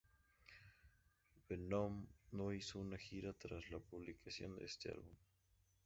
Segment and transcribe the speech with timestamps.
[1.47, 5.13] Venom no hizo una gira tras la publicación de este álbum.